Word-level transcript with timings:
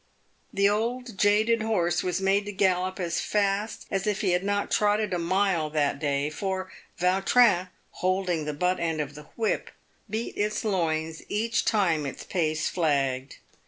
The 0.51 0.67
old 0.67 1.15
jaded 1.15 1.61
horse 1.61 2.01
was 2.01 2.19
made 2.19 2.47
to 2.47 2.51
gallop 2.51 2.99
as 2.99 3.19
fast 3.21 3.85
as 3.91 4.07
if 4.07 4.21
he 4.21 4.31
had 4.31 4.43
not 4.43 4.71
trotted 4.71 5.13
a 5.13 5.19
mile 5.19 5.69
that 5.69 5.99
day, 5.99 6.31
for 6.31 6.71
Vautrin, 6.97 7.69
holding 8.01 8.45
the 8.45 8.53
butt 8.53 8.79
end 8.79 8.99
of 8.99 9.13
the 9.13 9.27
whip, 9.35 9.69
beat 10.09 10.35
its 10.35 10.65
loins 10.65 11.21
each 11.29 11.65
time 11.65 12.07
its 12.07 12.23
pace 12.23 12.67
flagged. 12.67 13.37